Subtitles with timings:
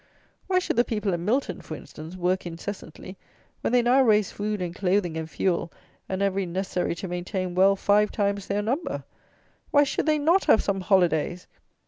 [0.47, 3.17] Why should the people at Milton, for instance, work incessantly,
[3.61, 5.71] when they now raise food and clothing and fuel
[6.09, 9.03] and every necessary to maintain well five times their number?
[9.69, 11.45] Why should they not have some holidays?